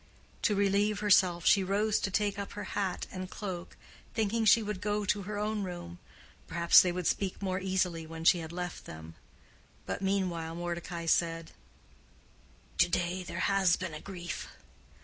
To 0.41 0.55
relieve 0.55 1.01
herself 1.01 1.45
she 1.45 1.63
rose 1.63 1.99
to 1.99 2.09
take 2.09 2.39
up 2.39 2.53
her 2.53 2.63
hat 2.73 3.05
and 3.11 3.29
cloak, 3.29 3.77
thinking 4.15 4.45
she 4.45 4.63
would 4.63 4.81
go 4.81 5.05
to 5.05 5.21
her 5.21 5.37
own 5.37 5.61
room: 5.61 5.99
perhaps 6.47 6.81
they 6.81 6.91
would 6.91 7.05
speak 7.05 7.39
more 7.39 7.59
easily 7.59 8.07
when 8.07 8.23
she 8.23 8.39
had 8.39 8.51
left 8.51 8.85
them. 8.85 9.13
But 9.85 10.01
meanwhile 10.01 10.55
Mordecai 10.55 11.05
said, 11.05 11.51
"To 12.79 12.89
day 12.89 13.21
there 13.21 13.41
has 13.41 13.75
been 13.75 13.93
a 13.93 14.01
grief. 14.01 14.47